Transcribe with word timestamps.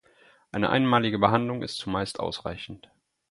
Eine 0.51 0.71
einmalige 0.71 1.19
Behandlung 1.19 1.61
ist 1.61 1.77
zumeist 1.77 2.19
ausreichend. 2.19 2.89